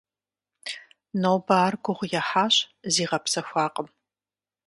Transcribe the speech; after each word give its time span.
Нобэ 1.21 1.53
ар 1.65 1.73
гугъу 1.83 2.07
ехьащ, 2.19 2.55
зигъэпсэхуакъым. 2.93 3.87